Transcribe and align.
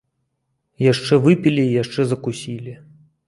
Яшчэ 0.91 1.13
выпілі 1.27 1.63
і 1.67 1.75
яшчэ 1.83 2.01
закусілі. 2.13 2.73